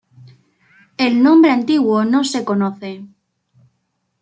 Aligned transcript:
El 0.97 1.21
nombre 1.21 1.51
antiguo 1.51 2.05
no 2.05 2.23
se 2.23 2.43
conoce. 2.43 3.05